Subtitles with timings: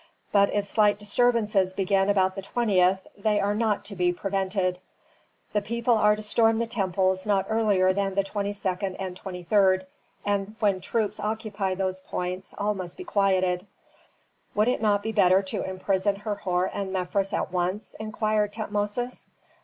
[0.31, 4.79] But if slight disturbances begin about the 20th, they are not to be prevented.
[5.53, 9.85] The people are to storm the temples not earlier than the 22d and 23d.
[10.25, 13.67] And when troops occupy those points all must be quieted."
[14.55, 19.27] "Would it not be better to imprison Herhor and Mefres at once?" inquired Tutmosis.